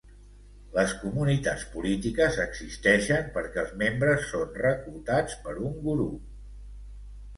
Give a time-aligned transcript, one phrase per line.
[0.75, 6.09] Les comunitats polítiques existeixen perquè els membres són reclutats per un gurú.